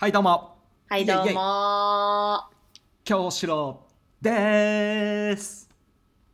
[0.00, 0.56] はいどうも。
[0.88, 2.44] はい、どうも。
[3.02, 3.80] 京志郎
[4.22, 5.68] です。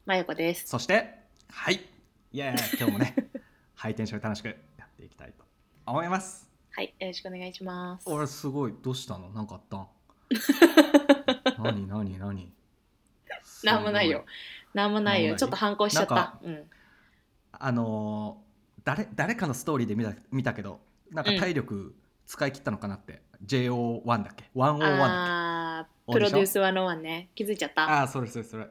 [0.04, 0.67] まゆこです。
[0.69, 1.80] そしてはい。
[2.30, 2.79] イエーイ。
[2.79, 3.16] 今日もね
[3.74, 5.46] ハイテンションで楽しくやっていきたいと
[5.87, 6.46] 思います。
[6.72, 8.04] はい、よろしくお願いします。
[8.06, 8.74] 俺すごい。
[8.82, 9.31] どうしたの？
[9.31, 9.88] なんかあったん？
[11.65, 12.53] 何何何？
[13.62, 14.26] なんもないよ。
[14.74, 15.31] なんもないよ。
[15.31, 15.37] なんもない？
[15.38, 16.06] ちょっと反抗しちゃっ。
[16.06, 16.38] た。
[16.42, 16.70] うん。
[17.52, 18.45] あのー
[18.84, 20.78] 誰誰かのストーリーで見た見たけど
[21.10, 21.96] なんか体力
[22.27, 26.12] 使い切ったのかなって、JO1 だっけ？101だっけ？
[26.12, 27.30] プロデュース101ね。
[27.34, 27.82] 気づいちゃった。
[27.82, 28.66] いああーそれそれそれ。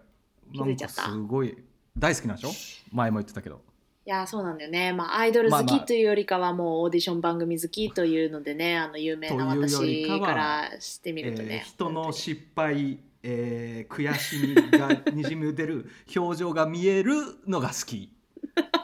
[0.53, 1.03] 気づいちゃった。
[1.03, 1.57] すごい。
[1.97, 2.95] 大好きなんでしょ？
[2.95, 3.61] 前も言ってたけど。
[4.05, 4.91] やー、そうなんだよね。
[4.91, 11.63] まあ、アイドル好まあまあきというよりかは、もうオーディション番組好きというのでね、あの、有名な私からしてみるとえーね。
[11.66, 17.13] 人の失敗、えー悔しみがにじみ出る 表情が見える
[17.47, 18.09] のが好き。
[18.35, 18.39] っ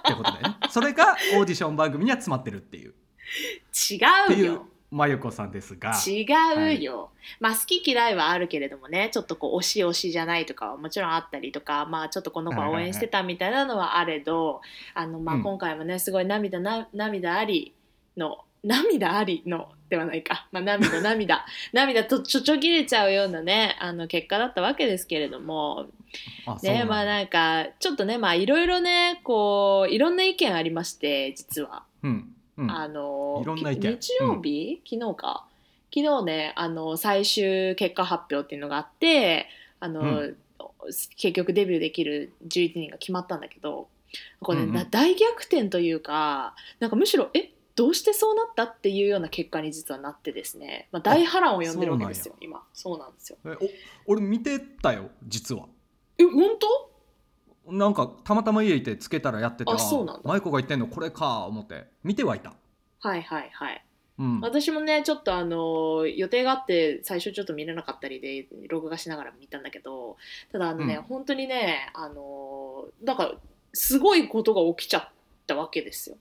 [0.05, 0.55] てことでね。
[0.69, 2.93] それがオーディション番組には詰まってるっていう。
[3.91, 3.99] 違
[4.39, 4.67] うよ。
[4.91, 5.93] まゆこさんですが。
[6.05, 6.25] 違
[6.77, 14.61] うよ、まあ好き嫌いはあるけれどもねちょっとこう推し推しじゃないとかはもちろんあったりとかまあちょっとこの子は応援してたみたいなのはあれど、
[14.95, 15.43] あのまあうん。
[15.43, 17.75] 今回もねすごい涙な涙あり
[18.17, 25.87] の 涙ありのではないか、まあ、涙涙 涙とちょちょぎれちゃうようなねあの結果だったわけですけれども。
[26.63, 31.83] ねまあなんかちょっとねまあいろいろねこういろんな意見ありまして実は。
[32.01, 32.71] うんうん。
[32.71, 33.97] あのいろんな意見。
[33.97, 35.45] き日曜日、昨日か？
[35.93, 39.47] 昨日ねあの最終結果発表っていうのがあって
[39.79, 40.37] あの、うん。
[41.17, 43.89] 結局デビューできる11人が決まったんだけど
[44.41, 44.75] これ、ねうんうん。
[44.75, 52.63] な大逆転というかなんかむしろえどうしてそうなったっていうような結果に実はなってですね、まあ、大波乱を呼んでるわけですよ今。
[52.73, 53.37] そうなんですよ。
[53.45, 53.49] え
[54.07, 55.65] お俺見てたよ実は。
[56.17, 56.88] え本当？
[57.71, 60.21] なんかたまたま家いてつけたらやっててあそうなんだ。
[60.23, 62.53] マイコが言ってんのこれか思って見てはいた。
[62.99, 63.85] はいはいはい。
[64.17, 64.39] うん。
[64.41, 70.17] 私もねちょっとあの予定があって最初ちょっと見れなかったりで録画しながら見たんだけど
[70.51, 71.01] ただあのね、うん。
[71.03, 73.33] 本当にねあのなんか
[73.73, 75.09] すごいことが起きちゃっ
[75.47, 76.17] たわけですよ。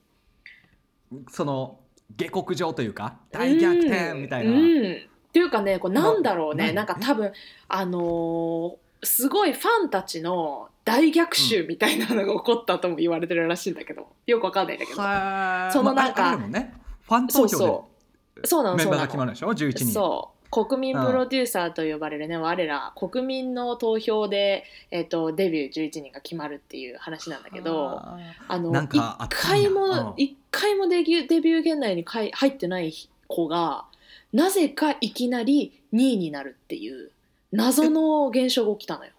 [1.31, 1.79] その
[2.15, 4.57] 下克上というか大逆転みたいな、うん。
[4.57, 7.31] うんっていうかねこれなんだろうねななんか多分
[7.67, 16.73] あのーすごいファンたちの大逆襲みたいなのが起こったとも言われてるらしいんだけど、よくわかんないんだけど、はそのなんかね。
[17.03, 18.63] ファン投票そうそう。
[18.63, 18.97] なでメンバーのそうなの。
[18.97, 19.85] が決まるでしょ？11人。
[19.85, 20.65] そう。
[20.65, 28.17] 国民プロデューサーと呼ばれるね、我ら国民の投票で、えっとデビュー11人が決まるっていう話なんだけどあ
[28.47, 29.67] あのなん一かあったんや。
[29.67, 30.13] 回もうん。
[30.17, 32.91] 一回もデビューデビュー圏内にかい入ってない
[33.27, 33.85] 子が
[34.33, 37.11] なぜかいきなり2位になるっていう
[37.51, 39.11] 謎の現象が起きたのよ。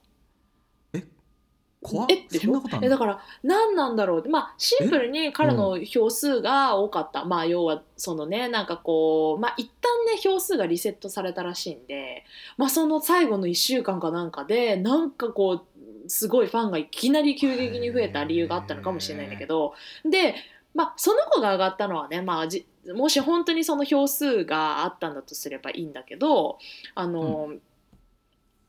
[1.82, 2.86] 怖っえでしょそんなことあんの？
[2.86, 4.28] えだから何なんだろうって。
[4.28, 12.24] まあシンプルに彼の票数が多かった、まあ要はそのねなんかこうまあ一旦ね票数がリセットされたらしいんで
[12.58, 15.64] まあその最後の1週間かなんかでなんかこ
[16.06, 19.74] うすごいファンがいきなり急激に増えた理由があったのかもしれないんだけど
[20.04, 20.34] で
[20.74, 26.58] まあその子が上がったのはねまあじもし本当にその票数があったんだとすればいいんだけど
[26.94, 27.52] あの、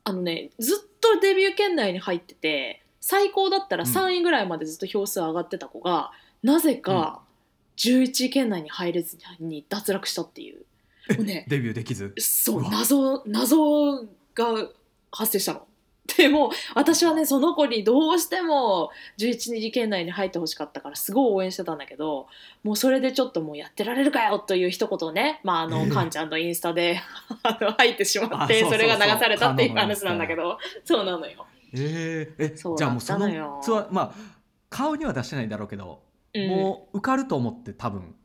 [0.04, 3.90] あのねずっとデビュー圏内に入ってて最高だったらうん。
[3.90, 7.22] 3位ぐらいまでずっと票数上がってた子が、なぜか
[7.76, 10.66] 11位圏内に入れずに脱落したっていう。
[11.18, 12.14] もうねデビューできず？
[12.20, 14.04] そう謎謎
[14.34, 14.70] が
[15.12, 15.68] 発生したの。
[16.18, 22.28] でも私はねその子にどうしても11位圏内に入ってほしかったからすごい応援してたんだけど
[22.64, 25.90] もうそれでちょっともうやってられるかよという一言をね、まあ、あの、ええ。
[25.90, 27.02] カンちゃんのインスタで
[27.78, 31.46] 入ってしまってそれが流されたっていう話なんだけどそうなのよ。
[31.74, 34.14] えー、えそうじゃあもうそののよツアーまあ
[34.70, 36.02] 顔には出してないだろうけど、
[36.34, 36.48] うん。
[36.50, 38.16] もう受かると思って多分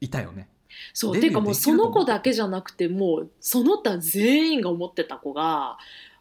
[0.00, 0.48] いたよね
[0.92, 1.94] そうデビューていうかもうそできると思う。
[1.94, 5.78] の子だけじゃなくてもうその他全員が思ってた子が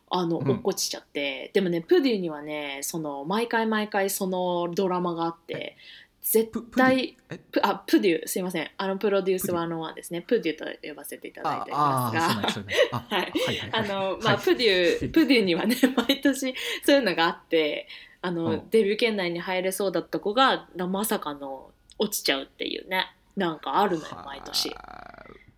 [0.10, 0.50] あのうん。
[0.50, 5.76] 落っこちちゃって、でもねプデュにはねその毎回毎回そのドラマがあって
[6.26, 7.38] 絶対え？
[7.38, 8.68] プあプデュすいません。
[8.78, 10.22] あのプロデュース101ですね。
[10.22, 13.78] プデュと呼ばせていただいあてますが。
[13.78, 14.44] あのまあ、はい。
[14.44, 17.88] プデュ プデュにはね 毎年そういうのがあって
[18.24, 18.70] あの、うん。
[18.72, 21.70] デビュー圏内に入れそうだった子がまさかの
[22.00, 23.14] 落ちちゃうっていうね。
[23.36, 24.76] なんかあるのよ毎年。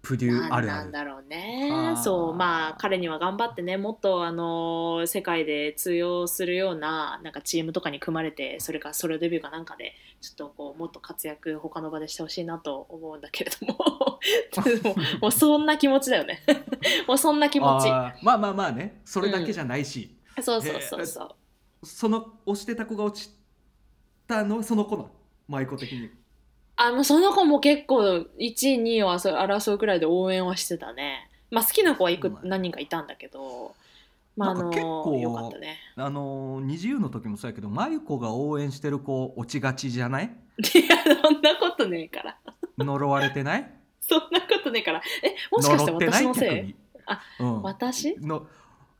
[0.07, 0.67] はあプデューあるある。
[0.67, 1.69] なんだろうね。
[1.71, 1.97] はあ。
[1.97, 14.19] そうまあ彼には頑張ってねもっとあの世界で通用するようななんかチームとかに組まれてそれかソロデビューかなんかでちょっとこうもっと活躍他の場でしてほしいなと思うんだけれども。
[14.63, 16.41] でももうそんな気持ちだよね。
[17.07, 17.89] もうそんな気持ち。
[17.89, 19.01] まあまあまあね。
[19.05, 21.85] それだけじゃないし、そうそうそうそう。
[21.85, 23.31] その押してた子が落ち
[24.27, 25.11] たのはその子なの
[25.47, 26.09] 舞子的に
[26.77, 28.53] あのその子も結構1位
[28.83, 31.29] 2位を争う争うくらいで応援はしてたね。
[31.51, 33.73] まあ好きな子はいくまあ何人かいたんだけど。
[34.35, 35.77] まああなんか結の構よかったね。
[35.95, 40.25] あのー二十の時もそうやけど真由子が応援してる子落ちがちじゃない？
[40.25, 42.37] いやそんなことねえから。
[42.77, 43.71] 呪われてない？
[43.99, 45.01] そんなことねえから。
[45.23, 46.75] えもしかして私のせい？
[47.07, 48.15] あうん、私？
[48.19, 48.45] の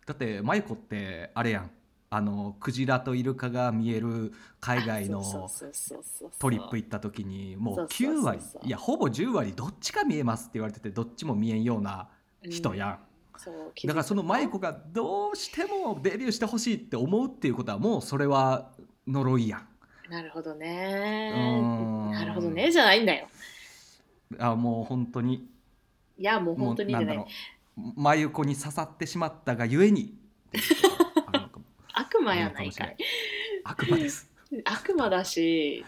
[0.08, 1.72] だって真由子ってあれやん
[2.10, 4.32] あのクジラとイルカが見える
[4.62, 5.22] 海外の
[6.40, 12.08] トリップ行った時にもうそうそうそう9割いやほぼ10割どっちか見えますって言われててどっちも見えんような
[12.44, 13.00] 人やん、
[13.38, 13.88] そう気づいた。
[13.90, 18.72] だからその真由子がどうしてもデビューしてほしいって思うっていうことはもうそれは
[19.06, 19.68] 呪いやん。
[20.10, 23.28] なるほどうねなるほどねじゃないんだよ。
[24.40, 25.50] あもう本当に。
[26.18, 27.26] いやもう本当にじゃない。
[27.76, 30.16] 真由子に刺さってしまったがゆえに
[32.28, 32.98] 魔やないかい。
[33.64, 34.30] 悪魔です。
[34.66, 35.84] 悪魔だし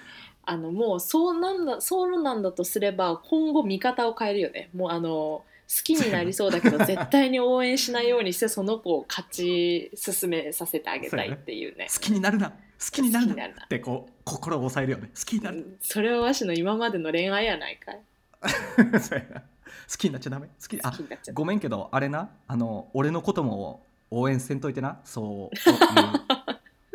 [0.45, 4.69] あのもうそうなんだそうなんだとすれば今後見方を変えるよね。
[4.73, 5.43] もうあの好
[5.83, 11.87] きになりそうだけど絶対に応援しないようにしてその子を勝ち進めさせてあげたいっていうね。
[11.93, 12.49] 好きになるな。
[12.49, 12.55] 好
[12.91, 13.33] きになるな。
[13.33, 13.63] 好きになるな。
[13.65, 15.11] ってこう心を抑えるよね。
[15.15, 15.57] 好きになる。
[15.57, 15.77] うん。
[15.79, 18.01] それはわしの今までの恋愛やないかい。
[19.91, 20.47] 好きになっちゃダメ？
[20.47, 22.29] 好き好あきになっちゃったごめんけどあれな。
[22.47, 24.99] あの俺のことも応援せんといてな。
[25.03, 25.71] そういう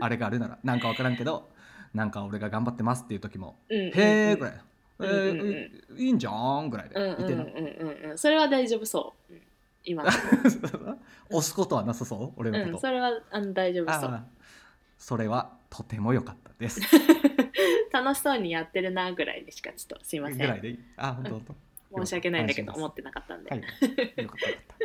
[0.00, 0.58] あれがあるなら。
[0.62, 1.48] なんか分からんけど
[1.94, 4.54] なんか俺が頑張ってますっていう時もうんうんうん「へえ」ぐらい
[5.00, 5.48] 「えうんうん。
[5.96, 6.30] ーいいんじゃ
[6.60, 7.30] ん」ぐらいでうんうんうん
[8.04, 8.10] うん。
[8.10, 9.40] うんそれは大丈夫そう、うん、
[9.84, 10.04] 今。
[11.30, 12.32] 押すことはなさそう？
[12.36, 14.24] 俺のこと、うんそれはあの大丈夫そう。
[14.98, 16.80] それはとても良かったです。
[17.92, 20.38] 楽しそうにやってるなぐらいでしかちょっとすいません。
[20.38, 20.78] ぐらいでいい？
[20.96, 21.44] あ本当本
[21.92, 22.04] 当。
[22.04, 23.60] 申し訳ないんだけど思ってなかったんで、はい。
[23.60, 24.34] よかったよかっ
[24.78, 24.84] た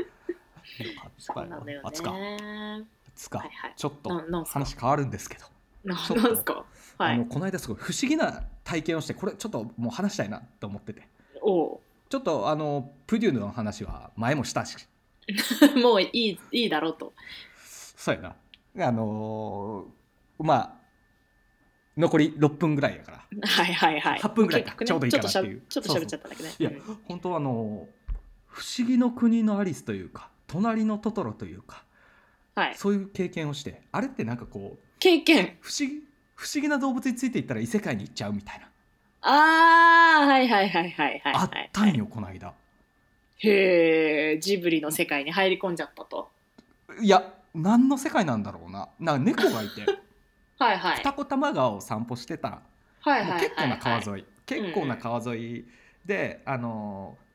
[0.84, 2.12] よかったそうなんだよあつか。
[2.12, 3.74] か、はいはい。
[3.76, 4.10] ちょっと
[4.46, 5.46] 話変わるんですけど。
[5.84, 5.98] なん
[6.38, 6.66] すか？
[6.98, 7.16] はい。
[7.16, 11.08] あのこの間すごい不思議な体験をしてこれちょっともう話したいなと思ってて。
[11.42, 11.80] おう。
[12.10, 14.76] ちょっとあのプデューヌの話は前もしたし。
[15.82, 17.14] もういいいいだろうと。
[17.66, 18.22] そうや
[18.76, 18.88] な。
[18.88, 20.80] あのーまあ
[21.98, 23.18] 残り6分ぐらいやから。
[23.46, 24.20] はいはいはい。
[24.20, 24.72] 8分ぐらいか。
[24.76, 25.62] ねちょうどいいかなっていう。
[25.68, 26.54] ちょっとしゃちょっと喋っちゃっただけね。
[26.58, 26.74] いやう。
[26.74, 27.00] ん。
[27.08, 27.88] 本当あの
[28.48, 31.86] 不思議の国のアリスというか隣のトトロというか
[32.56, 32.76] はい。
[32.76, 35.58] そういう経験をしてあれってなんかこう経験。
[35.62, 36.04] 不思議
[36.36, 38.70] 不思議な動物についていったら異世界に行っちゃうみたいな、
[39.22, 41.66] あーはいはいはいはいはいあはい。
[41.68, 42.54] ったんよこの間。
[43.40, 46.30] へえジブリの世界に入り込んじゃったと。
[47.02, 48.90] いや何の世界なんだろうな。
[49.00, 49.86] なんか猫がいて。
[50.60, 50.98] はいはい。
[50.98, 52.50] 二子玉川を散歩してた。
[52.50, 52.62] ら
[53.02, 54.04] はいはい結構な川い。
[54.08, 55.66] 沿い結構な川沿い
[56.06, 57.29] であのー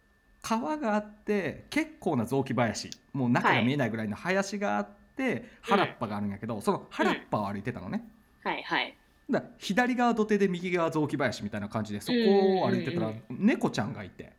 [0.45, 2.91] 川があって結構な雑木林。
[3.15, 8.05] もう中が見えないぐらいの林があって、原っぱがあるんやけど、その原っぱを歩いてたのね、
[8.43, 8.95] はいはい。
[9.31, 12.19] だ左側土手で右側雑木林みたいな感じでそこ
[12.63, 14.25] を歩いてたらうん猫ちゃんがいて。
[14.25, 14.33] で、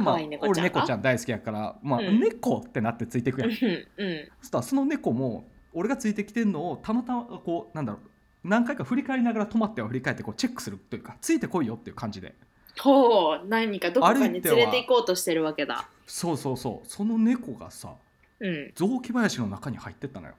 [0.00, 2.18] あ可愛い猫ちゃん俺猫ちゃんん大好きやから、まあうん。
[2.18, 4.28] 猫ってなってついていくやん、うんうん。
[4.40, 5.44] そしたらその猫も
[5.74, 12.34] 俺がついてきてんのをたまたまこうなんだろう何回か振り返りながら止まっては振り返ってこうチェックするというかついてこいよっていう感じで
[12.78, 15.88] ほう何かどこかに連れて行こうとしてるわけだ。
[16.06, 16.88] そうそうそう。
[16.88, 17.94] その猫がさ
[18.40, 18.72] うん。
[18.74, 20.34] 雑木林の中に入ってったのよ。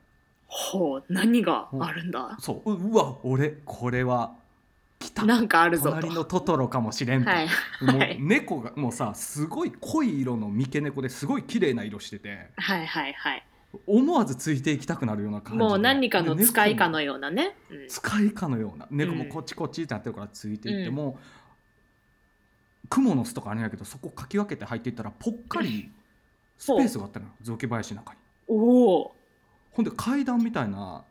[0.48, 2.38] ほう何があるんだ？
[2.40, 2.74] そう。
[2.74, 4.36] ううわ俺これは
[5.00, 5.26] 来た。
[5.26, 5.90] なんかあるぞと。
[5.92, 7.48] 隣のトトロかもしれんと、はい
[7.82, 8.18] もうはい。
[8.20, 12.50] 猫がもうさすごい濃い色の三毛猫ですごい綺麗な色してて。
[12.56, 13.44] はいはいはい。
[13.88, 15.66] 思わずついていきたくなるような感じで。
[15.66, 17.88] もう何かので使いかの猫もようなね、うん。
[17.88, 18.88] 使いかのような。
[18.92, 21.18] 猫もこっちこっちってなってるからついていっても、
[22.90, 25.92] クモの巣とかあるんやけどそこかき分けて入っていったらぽっかり
[26.58, 28.20] スペースがあったのよ雑木林の中に。
[28.48, 29.16] おお。
[29.72, 31.04] ほんで階段みたいな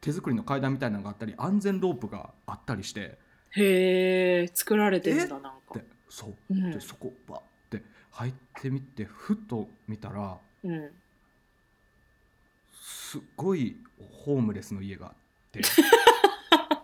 [0.00, 3.18] 手作りの階段みたいなのがあったり安全ロープがあったりして。
[3.52, 5.74] へえ作られてるんだなんか。
[5.74, 6.34] でそう。
[6.50, 6.70] うん。
[6.70, 7.40] でそこバッ
[7.78, 7.82] て
[8.12, 10.90] 入ってみてふと見たらうん。
[12.80, 13.76] すっごい
[14.24, 15.14] ホームレスの家があっ
[15.50, 15.60] て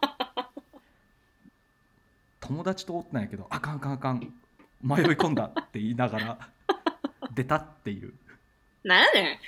[2.46, 4.32] 友達とおったんやけどあかんあかんあかん
[4.82, 6.38] 迷い込んだって言いながら
[7.34, 8.14] 出たっていう。
[8.84, 9.36] なんやねん。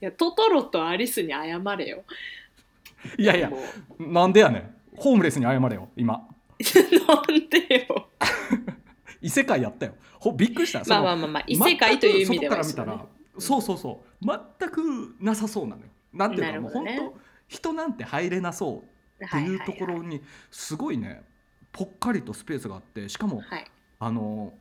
[0.00, 2.04] いやトトロとアリスに謝れよ。
[3.18, 3.50] いやいや
[3.98, 4.74] なんでやねん。
[4.96, 6.26] ホームレスに謝れよ今。
[7.06, 8.08] なんでよ。
[9.20, 9.94] 異世界やったよ。
[10.18, 10.82] ほびっくりした。
[10.88, 13.06] まあまあまあまあ異世界という意味では全く外から見たら
[13.38, 14.26] そうそうそう。
[14.58, 15.88] 全くなさそうなのよ。
[16.14, 18.84] なんていうかもう本当人なんて入れなそうっ
[19.18, 21.22] ていうところにすごいね
[21.72, 23.64] ぽっかりとスペースがあってしかもはい。
[23.98, 24.52] あの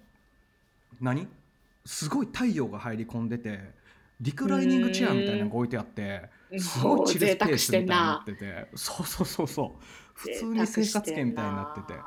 [1.02, 1.28] 何？
[1.86, 3.60] すごい太陽が入り込んでて
[4.22, 9.84] リクライニングチェアみたいなのが置いてあってすごいチルスペースみたいになっててそうそうそうそう。
[10.14, 12.00] 普通に生活圏みたいになってて。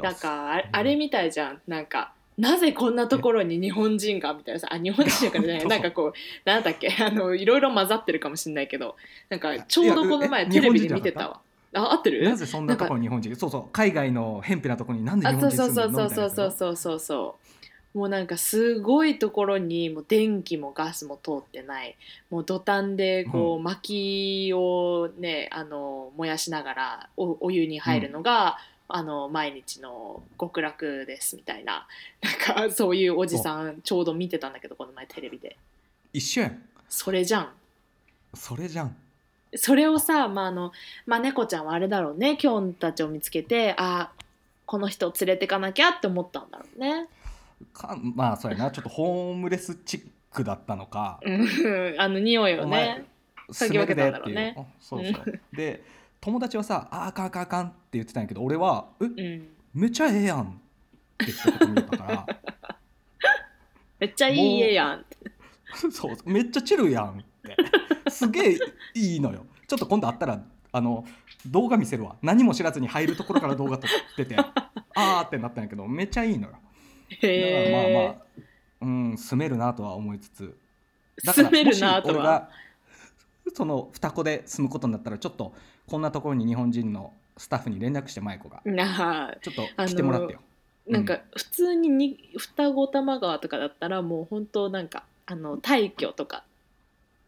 [0.00, 1.62] なんかあれみたいじゃん。
[1.66, 5.66] なんかなぜこんなところに日本人がみたいなさあ日本人からじゃない。
[5.68, 6.12] なんかこう
[6.48, 8.96] なんだっけ あのいろいろ混ざってるかもしれないけど
[9.28, 11.40] なんかちょうどこの前テレビで見てたわ。
[11.74, 12.24] あ合ってる？
[12.24, 13.34] なぜそんなところに日本人？
[13.36, 16.04] そうそう海外の偏僻なところになんで日あ本そうそう人住んでるの？
[16.04, 17.36] みたいなそうそうそうそうそ
[17.94, 17.98] う。
[17.98, 21.94] もうなんかすごいところにもう電気もガスも通ってない。
[22.30, 28.56] もう土壇でこう薪をねあの燃やしながらおお湯に入るのが、
[28.88, 31.86] あの毎日の極楽ですみたいな
[32.20, 35.56] なんかそういうおじさんちょうど見てたんだけどこの前テレビで。
[36.12, 36.62] 一緒やん。
[36.88, 37.48] それじゃん。
[38.34, 38.96] それじゃん。
[39.54, 40.72] それをさ、まああの
[41.06, 42.36] まあ、猫ちゃんはあれだろうね。
[42.36, 44.10] キョンたちを見つけてあ
[44.66, 47.08] この人を連れてかなきゃって思ったんだろうね。
[47.72, 48.70] かまあそうやな。
[48.70, 51.20] ちょっとホームレスチックだったのか。
[51.22, 51.94] うん。
[51.98, 53.06] あの匂いをね。
[53.50, 54.54] 嗅ぎ分けたんだろうね。
[54.80, 55.40] そうそう。
[55.52, 55.82] で
[56.22, 60.42] 友達はさ「ああかんあかんあかん」って言ってたんやけど俺は「えうん、めっちゃええやん」
[61.22, 62.26] って一言言ったから。
[63.98, 65.04] めっちゃいい家やん。
[65.90, 67.22] そうめっちゃチルやんっ
[68.04, 68.10] て。
[68.10, 68.58] すげえ
[68.94, 69.46] いいのよ。
[69.66, 71.04] ちょっと今度会ったらあの
[71.46, 72.16] 動画見せるわ。
[72.22, 74.36] 何も知らずに入るところから動画撮ってて。
[74.36, 76.52] あーってなったんやけどめっちゃいいのよ。
[76.52, 76.62] だか
[77.22, 77.72] らへえ。
[77.72, 78.22] まあまあ
[78.80, 80.56] うん住めるなとは思いつつ。
[81.24, 82.48] だから住めるなとは。
[83.54, 85.54] その双子で住むことになったらちょっと
[85.92, 88.62] こんなところに日本人のスタッフに連絡して舞子が。
[89.42, 90.40] ちょっと来てもらってよ、
[90.88, 96.44] なんか普通にに双子玉川とかだったらもう本当なんかあの退去とか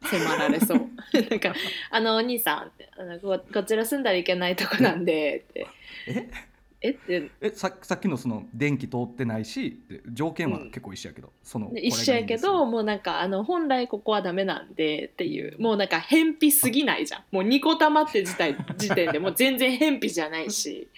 [0.03, 0.79] 迫られそう。
[1.29, 1.55] なんか
[1.93, 5.67] 「あのお兄さんあのここちら住んだらいけないとこなんで」って。
[6.07, 6.31] え
[6.85, 6.91] 「え？
[6.91, 7.31] っ?」て。
[7.41, 9.81] えささっきのその電気通ってないし
[10.13, 15.61] 条件は結構一緒やけど、そので一緒やけどもうなんかあの本来ここはダメなんでっていう。
[15.61, 17.25] もうなんか偏僻すぎないじゃん。
[17.33, 19.19] もうニコ玉って自体時点で。
[19.19, 20.89] もう全然偏僻じゃないし。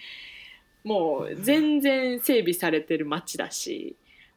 [0.84, 3.96] もう全然整備されてる街だし、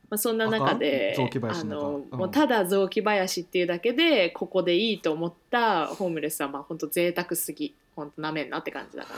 [0.09, 1.63] まあ、そんな中であの中？
[1.63, 2.19] の、うん。
[2.19, 9.13] もうただ雑木林っていうだけでここでいいと思ったホームレスはまあ本当贅沢すぎ本当なめんなって感じだか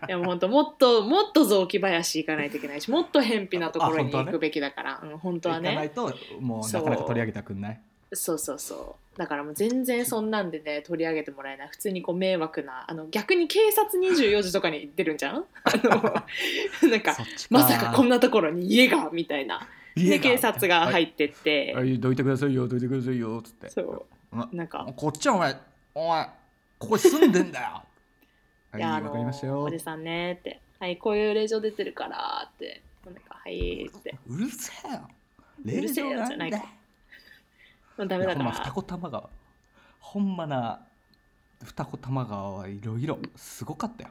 [0.00, 0.06] ら。
[0.08, 5.70] でも本当もっともっと雑木林行かないといけないしもっと偏僻なところに行くべきだから、うん、本当はね。
[5.70, 7.80] 行かないともうなかなか取り上げたくんない。
[8.12, 9.18] そうそうそう。
[9.18, 11.68] だからもう全然そんなんでね取り上げてもらえない。
[11.68, 15.90] 普通にこう迷惑なあの逆に警察24時とかに行ってるんじゃん あの
[16.90, 17.16] なんか
[17.50, 19.66] まさかこんなところに家がみたいな。
[19.94, 23.70] で警察が入っってって、はい、どいてくださいよどいてくださいよつって。
[23.70, 24.06] そう。
[24.32, 24.86] あなんか。
[24.96, 25.56] こっちはお前
[25.94, 26.28] お前
[26.84, 27.82] ここ住んでんだよ。
[28.72, 29.62] はいわかりましたよ。
[29.62, 32.82] おじさんねって「はいこういう令状出てるから」って。
[33.06, 34.18] なんか「はい」って。
[34.26, 35.08] うるせえよ。
[35.64, 36.58] 令状じゃないか。
[36.58, 36.68] んだよ
[37.96, 39.30] もうダメだかいやほんま二ら子玉川。
[40.00, 40.86] ほんまな
[41.62, 44.10] 二子玉川はいろいろすごかったよ。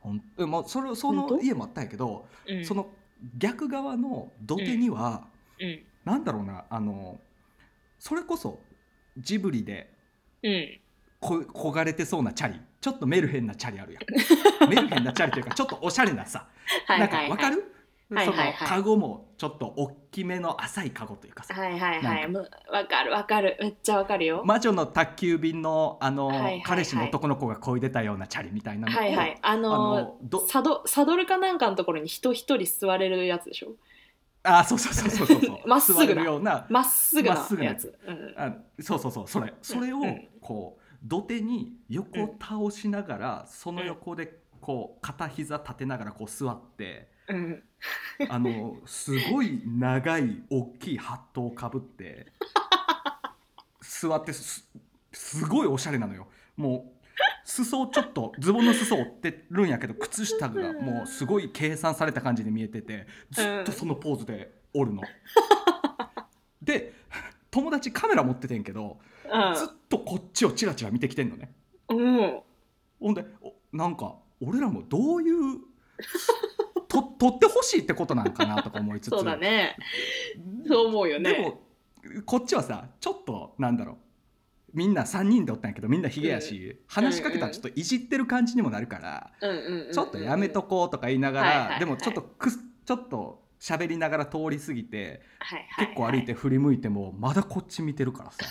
[0.00, 2.64] ほんえまあそれその家もあったんやけど、うん。
[2.64, 2.90] その
[3.36, 5.26] 逆側の土手には、
[5.58, 5.84] うん。
[6.04, 7.18] なんだろうなあの
[7.98, 8.60] それこそ
[9.16, 9.90] ジブリで
[10.42, 10.80] うん
[11.24, 11.36] こ
[11.70, 12.60] 焦がれてそうなチャリ。
[12.80, 14.02] ちょっとメルヘンなチャリあるやん。
[14.68, 16.46] メルヘンなチャリというかちょっとおしゃれなさ。
[16.86, 17.28] なんかはいはい。
[17.28, 17.72] はいわかる、
[18.10, 18.54] はいはいはい。
[18.58, 23.56] そのカゴもちょっと大きめの浅いカゴというかさ、はいはいはないわかるわかる。
[23.58, 24.42] めっちゃわかるよ。
[24.44, 26.62] 魔女の宅急便のあの、はいはいはい。
[26.62, 29.38] 彼氏の男の子が漕いでたようなチャリみたいなはいはい。
[29.40, 33.72] ああののどサドサドルかなんかのところに人一人座れるやつでしょ？
[34.42, 35.40] あそうそうそうそうそう。
[35.40, 39.26] そ うまっすぐなまっすぐなまっすぐなややつ、うん、あそうそうそう。
[39.26, 39.54] それ。
[39.62, 40.28] それをうん。
[40.42, 47.62] こう土手に横倒しながら、その横でこう片膝立てながらこう座ってうん、
[48.28, 52.26] あのすごい長い大きいハットをかぶって
[53.80, 54.68] 座ってす
[55.12, 56.26] すごいおしゃれなのよ。
[56.56, 57.08] もう
[57.44, 65.02] 裾をちょっとズボンの裾を折ってるんやけど靴下がもうすごい計算された感じで見えててずっとそのポーズでおるの。
[66.60, 66.92] で
[67.54, 68.98] 友達カメラ持っててんけど
[69.54, 71.52] ずっとこっちをチラチラ見てきてんのね。
[71.88, 72.40] うん、うん、
[72.98, 75.60] ほんでおなんか俺らもどういう
[76.88, 79.10] と撮ってほしいってことなんかなとか思いつつ。
[79.10, 79.76] そうだね。
[80.66, 81.32] そう思うよね。
[81.32, 81.60] でも
[82.26, 83.96] こっちはさちょっとなんだろう。
[84.72, 98.44] みんな3人でおったんやけどみんなヒゲやし、話しかけたらちょっといじってる感じにもなるから、うんうんうんうんちょっとやめとこうとか言いながら、でもちょっとくすちょっと喋りながら通り過ぎてはいはい結構歩いて振り向いてもまだこっち見てるからさ。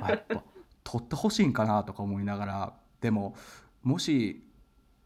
[0.00, 0.44] あ やっぱ
[0.84, 3.34] 撮ってほしいんかなとか思いながらでも
[3.82, 4.44] もし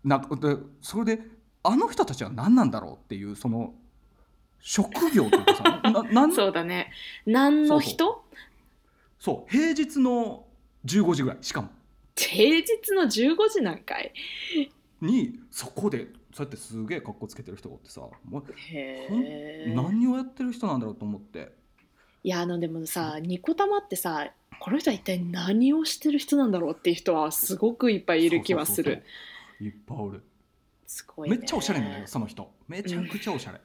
[0.04, 1.22] なんかでそれで
[1.62, 3.74] あの人たちは何なんだろうっていうその
[4.60, 6.34] 職業というかさななん？
[6.34, 6.92] そうだね。
[7.24, 8.22] 何の人？
[9.18, 10.46] そう平日の
[10.84, 11.38] 15時ぐらい。
[11.40, 11.70] しかも。
[12.16, 14.12] 平日の15時なんかい。
[15.00, 18.44] にそこでそうやってすげえ格好つけてる人がおってさもう
[19.74, 21.56] 何をやってる人なんだろうと思って。
[22.24, 24.28] いやあのでもさニコ玉ってさ
[24.60, 29.04] この人は一体何をしてる人なんだろうっていう人はすごくいっぱいいる気はする。
[29.60, 30.22] いっぱいおる。
[30.86, 32.50] すごい、ね、めっちゃおしゃれなんだよその人。
[32.66, 33.60] めちゃくちゃおしゃれ、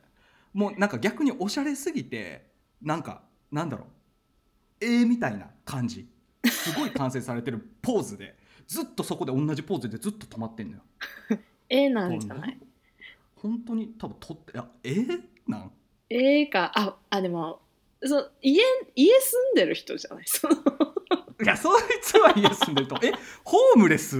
[0.53, 2.45] もうなんか逆におしゃれすぎて
[2.81, 4.85] なんかなんだろう。
[4.85, 6.07] ええみたいな感じ。
[6.49, 8.35] すごい完成されてるポーズで
[8.67, 10.83] ずっとそこで同じポーズでずっと止まってんのよ
[11.75, 12.57] 絵なんじゃない？
[13.35, 15.71] 本当に多分撮っていやえー、なん？
[16.09, 16.71] 絵か。
[16.75, 17.61] ああでも
[18.03, 18.61] そ家
[18.95, 20.23] 家住んでる人じゃない？
[20.27, 20.53] その。
[20.55, 23.11] いやそいつは家住んでるとえ
[23.43, 24.17] ホームレス？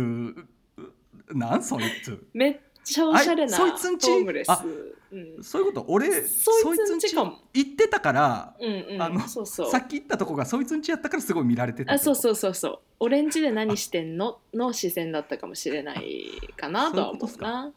[1.33, 1.63] なん？
[1.63, 2.27] そいつ。
[2.33, 4.65] めっちゃおしゃれなあそいつんちホームレス、あ
[5.13, 5.85] うん、そういうこと。
[5.89, 7.27] 俺そいつんち行
[7.61, 9.01] ってたからうんうん。
[9.01, 9.69] あのそうそう。
[9.69, 12.79] さっき言ったとこがそいつんちやったからすごい見られてたあそううそうそうそう。
[13.01, 14.39] オレンジで何してんの？
[14.55, 17.65] の視線だったかもしれないかなとは思うな。
[17.65, 17.73] うん。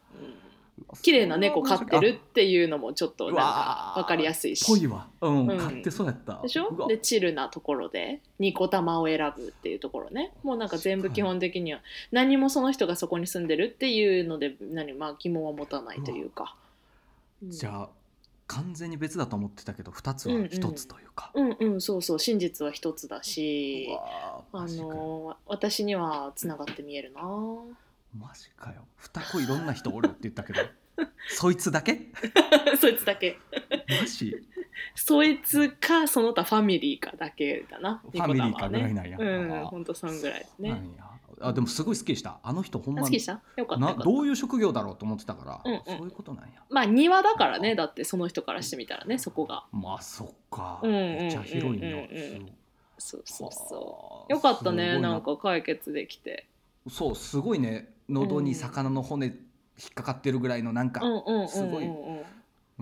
[1.01, 4.65] 綺麗な猫飼ってるっていうのもちょっとなんか分かりやすいし。
[4.65, 5.07] ぽいわ。
[5.21, 5.57] うん、うん。
[5.57, 6.39] 買ってそうやった。
[6.41, 6.87] でしょ？
[6.87, 10.33] でチルなところでニコ玉を選ぶっていうところね。
[10.41, 16.66] もうなんか全部基本的には何もその人がそこに住んでるっていうので何まあ疑問は持たないというか、うん
[17.43, 17.89] じゃあ
[18.47, 27.21] 完全に別だと思ってたけど2つは1つというか、うんうんそうそう真実は一つだうしあの私にはつながって見えるな。
[28.17, 28.85] マジかよ。
[28.97, 30.59] 二個いろんな人おるって言ったけど。
[31.29, 32.07] そいつだけ？
[32.79, 33.37] そいつだけ。
[34.01, 34.33] マジ？
[34.95, 38.01] そいつかその他ファミリーかだけだな。
[38.11, 40.81] ファミリーかぐらいニなんや、うんあほんとそんぐらいですね
[41.41, 42.39] あでもすごい好きでした。
[42.43, 43.41] あの人ほんまあ好きでした？
[43.55, 44.09] よかったなよかった。
[44.09, 45.73] どういう職業だろうと思ってたから、うん。
[45.73, 46.63] うんそういうことなんや。
[46.69, 49.65] まあ庭だからねだってその人からしてみたらねそこが。
[49.71, 52.03] まあそっか、うんうんめっちゃ広いな、うんうんう
[52.39, 52.51] ん
[52.97, 53.21] そう。
[53.25, 55.17] そうそはあうよかったねな。
[55.17, 56.47] んか解決できて。
[56.89, 57.93] そうすごいね。
[58.09, 59.35] 喉に魚の骨引っ
[59.93, 62.21] かかってるぐらいのなんか、うんうんうんうんすごいうん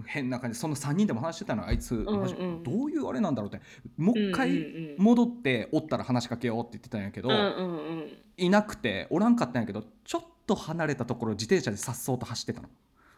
[0.03, 2.19] 変な感じその3人でも話してたのあいつ、んうん。
[2.21, 3.63] マジどういうあれなんだろうって。
[3.97, 4.97] もう一うん回うん。
[4.99, 8.17] うん戻っておったら話しかけようって言ってたんやけど、うんうんうん。
[8.37, 12.69] いなくておらんかったんやけどちょっと離れたところ自転車でさっそうと走ってたの。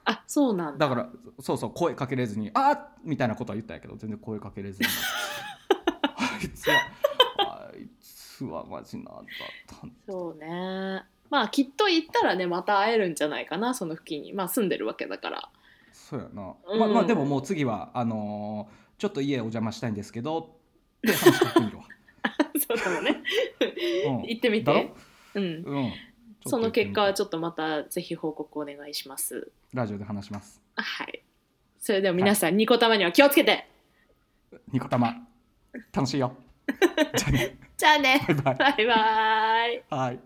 [0.05, 0.87] あそうなんだ。
[0.87, 1.09] だから
[1.39, 4.87] そうそう声かけれずに「あっ!」みたいなことは言ったんやけど全然声かけれずに。
[6.15, 6.75] あいつは
[7.39, 9.23] あいつはマジなんだっ
[9.81, 11.03] たんそうね。
[11.29, 14.33] まあきっと行ったらねまた会えるんじゃないかなその付近に。
[14.33, 15.49] まあ住んでるわけだから
[15.97, 16.79] そうやな、うん。
[16.79, 20.45] まあまあでももう次はあのーちょっと家お邪魔したいんですけどっ
[21.01, 21.83] て話してみるわ、
[22.67, 23.23] そうだもんね。
[24.07, 24.21] うん。
[24.23, 24.93] 行ってみて。
[25.36, 25.43] うん。
[25.43, 25.93] うん。
[26.47, 29.51] その結果はちょっとまたぜひ報告お願いします。
[29.73, 30.62] ラジオで話します。
[30.75, 31.21] はい。
[31.79, 33.69] それでは皆さん、ニコ玉には気をつけて。
[34.71, 35.15] ニコ玉。
[35.93, 36.36] 楽しいよ。
[37.15, 37.57] じゃあね。
[37.77, 38.25] じゃあね。
[38.27, 38.55] バイバイ。
[38.57, 39.83] バイバイ。
[39.89, 40.19] はい